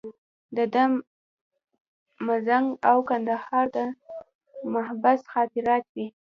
[0.57, 0.83] د ده
[2.25, 3.77] مزنګ او کندهار د
[4.73, 6.07] محبس خاطرات وې.